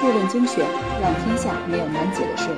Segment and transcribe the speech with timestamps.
[0.00, 0.64] 税问精选，
[1.02, 2.48] 让天下没有难解的税。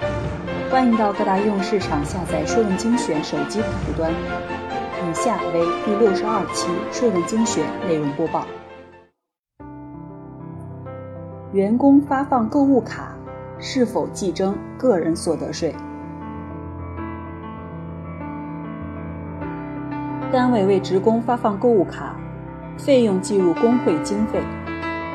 [0.71, 4.12] 欢迎到各大应用市场下载“税问精选”手机客户端。
[4.12, 8.46] 以下为第六十二期税问精选内容播报：
[11.52, 13.12] 员工发放购物卡
[13.59, 15.74] 是否计征个人所得税？
[20.30, 22.14] 单位为职工发放购物卡，
[22.79, 24.40] 费用计入工会经费，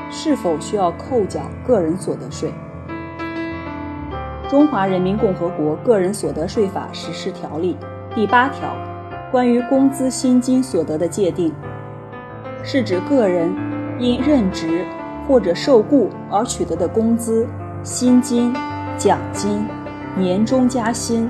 [0.09, 2.53] 是否需要扣缴个人所得税？
[4.49, 7.77] 《中华人民共和国个人所得税法实施条例》
[8.15, 8.75] 第八条
[9.31, 11.53] 关于工资薪金所得的界定，
[12.63, 13.53] 是指个人
[13.99, 14.85] 因任职
[15.27, 17.47] 或者受雇而取得的工资、
[17.83, 18.53] 薪金、
[18.97, 19.65] 奖金、
[20.15, 21.29] 年终加薪、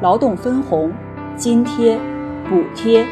[0.00, 0.92] 劳动分红、
[1.36, 1.98] 津贴。
[2.48, 3.04] 补贴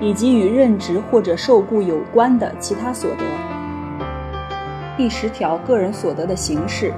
[0.00, 3.24] 以及与任职或者受雇有关的其他所得。
[5.00, 6.92] 第十条，个人所得的形式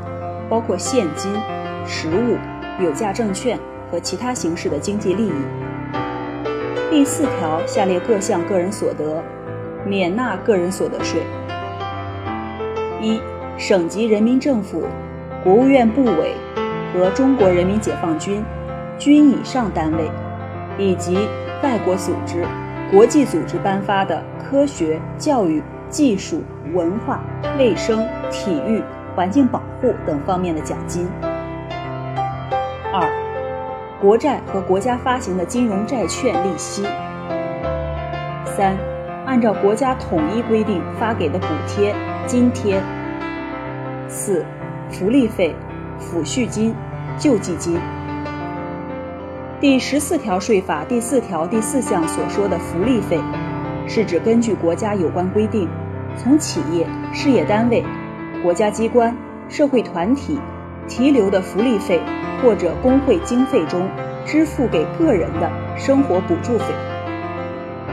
[0.48, 1.32] 包括现金、
[1.86, 2.36] 实物、
[2.82, 3.56] 有价证券
[3.88, 5.32] 和其他形式的经济利益。
[6.90, 9.22] 第四条，下列各项个人所得
[9.86, 11.22] 免纳个人所得税：
[13.00, 13.20] 一、
[13.56, 14.82] 省级人民政府、
[15.44, 16.34] 国务院部委
[16.92, 18.42] 和中国人民解放军
[18.98, 20.10] 军以上单位，
[20.76, 21.16] 以及
[21.62, 22.44] 外国组织、
[22.90, 25.62] 国际组织颁发的科学、教育、
[25.92, 27.20] 技术、文化、
[27.58, 28.82] 卫生、体育、
[29.14, 31.06] 环境保护等方面的奖金。
[32.92, 33.06] 二、
[34.00, 36.82] 国债和国家发行的金融债券利息。
[38.46, 38.74] 三、
[39.26, 41.94] 按照国家统一规定发给的补贴、
[42.26, 42.82] 津贴。
[44.08, 44.44] 四、
[44.90, 45.54] 福利费、
[46.00, 46.74] 抚恤金、
[47.18, 47.78] 救济金。
[49.60, 53.20] 第十四条税法第四条第四项所说的福利费，
[53.86, 55.68] 是指根据国家有关规定，
[56.16, 57.84] 从企业、事业单位、
[58.42, 59.16] 国家机关、
[59.48, 60.38] 社会团体
[60.88, 62.00] 提留的福利费
[62.42, 63.88] 或者工会经费中
[64.24, 66.66] 支付给个人的生活补助费。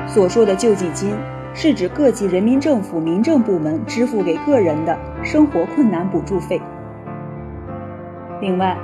[0.08, 1.14] 所说的救济金，
[1.54, 6.62] 是指各级人民政府民政部门支付给个人的生活困难补助费。
[8.42, 8.78] 另外，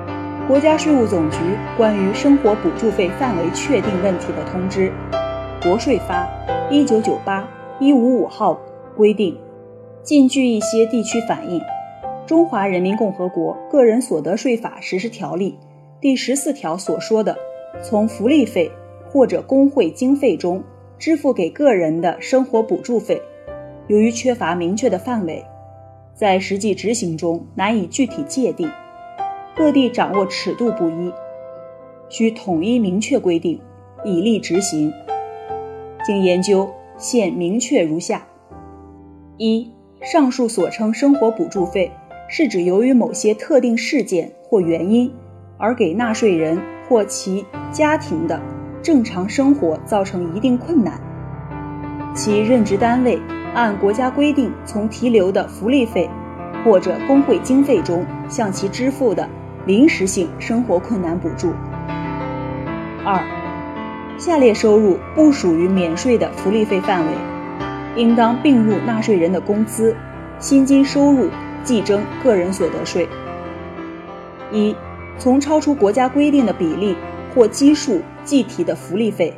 [0.47, 1.37] 国家税务总局
[1.77, 4.91] 关于生活补助费范围确定问题的通知
[5.63, 6.27] （国税发
[6.69, 7.47] 一九九八
[7.79, 8.59] 一五五号）
[8.95, 9.37] 规定，
[10.03, 11.59] 近据一些地区反映，
[12.25, 15.59] 《中华人民共和国个人所得税法实施条例》
[16.01, 17.35] 第十四条所说的
[17.83, 18.71] 从福利费
[19.09, 20.63] 或者工会经费中
[20.97, 23.21] 支付给个人的生活补助费，
[23.87, 25.43] 由于缺乏明确的范围，
[26.13, 28.71] 在实际执行中难以具体界定。
[29.55, 31.11] 各地掌握尺度不一，
[32.07, 33.59] 需统一明确规定，
[34.03, 34.91] 以利执行。
[36.05, 38.27] 经研究，现明确如下：
[39.37, 41.91] 一、上述所称生活补助费，
[42.29, 45.11] 是指由于某些特定事件或原因
[45.57, 46.57] 而给纳税人
[46.87, 48.41] 或其家庭的
[48.81, 50.99] 正常生活造成一定困难，
[52.13, 53.19] 其任职单位
[53.53, 56.09] 按国家规定从提留的福利费
[56.63, 59.27] 或者工会经费中向其支付的。
[59.67, 61.51] 临时性生活困难补助。
[63.03, 63.19] 二，
[64.15, 67.11] 下列收入不属于免税的福利费范围，
[67.95, 69.95] 应当并入纳税人的工资、
[70.39, 71.29] 薪金收入
[71.63, 73.07] 计征个人所得税。
[74.51, 74.75] 一，
[75.17, 76.95] 从超出国家规定的比例
[77.33, 79.33] 或基数计提的福利费、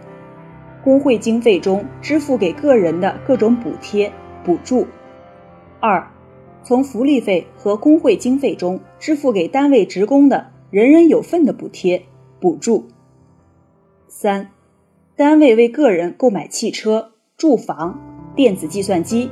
[0.84, 4.12] 工会经费中支付给个人的各种补贴、
[4.44, 4.88] 补助。
[5.80, 6.08] 二。
[6.64, 12.04] 从福利费和工会经费中支付给单位职工的人人有份的补贴、
[12.42, 12.90] 补助。
[14.10, 14.50] 三、
[15.16, 18.07] 单位为个人购买汽车、住房、
[18.38, 19.30] 电子计算机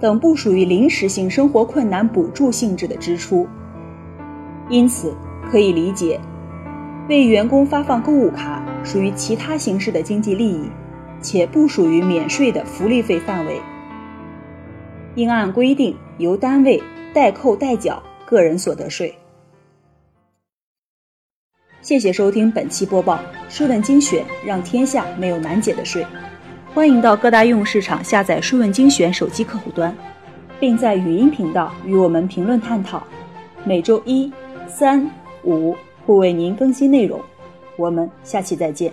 [0.00, 3.46] 等不属于临时性生活困难补助性质的支出。
[4.68, 5.14] 因此，
[5.48, 6.20] 可以理解，
[7.08, 10.68] 为员工发放购物卡属于其他形式的经济利益，
[11.22, 13.60] 且不属于免税的福利费范围。
[15.14, 16.82] 应按规定由单位
[17.14, 19.14] 代扣代缴个人所得税。
[21.80, 26.04] 谢谢收听本期播报，税问精选，让天下没有难解的税。
[26.74, 29.92] 欢迎到各大应用市场下载“税问精选”手机客户端，
[30.60, 33.02] 并在语音频道与我们评论探讨。
[33.64, 34.30] 每周一、
[34.68, 35.10] 三、
[35.42, 35.76] 五
[36.06, 37.20] 会为您更新内容。
[37.76, 38.92] 我们下期再见。